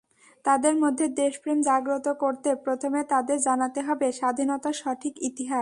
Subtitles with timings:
[0.45, 5.49] তাদের মধ্যে দেশপ্রেম জাগ্রত করতে প্রথমে তাদের জানাতে হবে স্বাধীনতার সঠিক ইতিহাস।